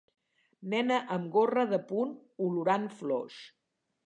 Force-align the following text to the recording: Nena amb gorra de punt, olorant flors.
Nena 0.73 0.97
amb 1.17 1.29
gorra 1.35 1.67
de 1.75 1.81
punt, 1.93 2.17
olorant 2.47 2.89
flors. 3.05 3.39